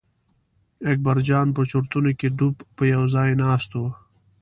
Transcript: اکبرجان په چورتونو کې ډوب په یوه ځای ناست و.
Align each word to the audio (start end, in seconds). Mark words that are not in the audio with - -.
اکبرجان 0.91 1.47
په 1.57 1.61
چورتونو 1.71 2.09
کې 2.19 2.27
ډوب 2.37 2.55
په 2.75 2.83
یوه 2.93 3.07
ځای 3.15 3.29
ناست 3.41 3.71
و. 3.79 3.81